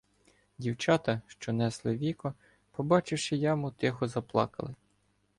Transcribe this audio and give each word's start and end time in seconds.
Дівчата, 0.57 1.21
що 1.27 1.53
несли 1.53 1.97
віко, 1.97 2.33
побачивши 2.71 3.35
яму, 3.35 3.71
тихо 3.71 4.07
заплакали. 4.07 4.75